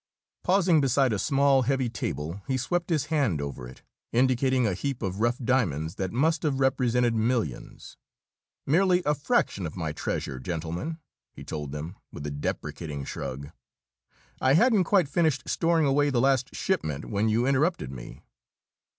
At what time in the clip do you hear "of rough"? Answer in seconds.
5.03-5.37